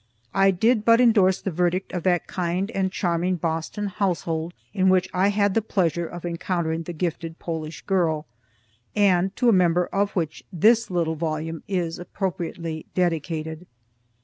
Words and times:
I 0.33 0.49
did 0.49 0.83
but 0.83 0.99
endorse 0.99 1.41
the 1.41 1.51
verdict 1.51 1.93
of 1.93 2.01
that 2.09 2.25
kind 2.25 2.71
and 2.71 2.91
charming 2.91 3.35
Boston 3.35 3.85
household 3.85 4.55
in 4.73 4.89
which 4.89 5.07
I 5.13 5.27
had 5.27 5.53
the 5.53 5.61
pleasure 5.61 6.07
of 6.07 6.25
encountering 6.25 6.81
the 6.81 6.91
gifted 6.93 7.37
Polish 7.37 7.83
girl, 7.83 8.25
and 8.95 9.35
to 9.35 9.47
a 9.47 9.51
member 9.53 9.85
of 9.93 10.09
which 10.15 10.43
this 10.51 10.89
little 10.89 11.13
volume 11.13 11.61
is 11.67 11.99
appropriately 11.99 12.87
dedicated. 12.95 13.67